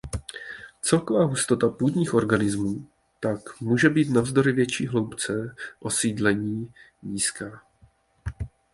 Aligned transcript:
Celková 0.81 1.23
hustota 1.23 1.69
půdních 1.69 2.13
organismů 2.13 2.87
tak 3.19 3.61
může 3.61 3.89
být 3.89 4.09
navzdory 4.09 4.51
větší 4.51 4.87
hloubce 4.87 5.55
osídlení 5.79 6.73
nízká. 7.03 7.61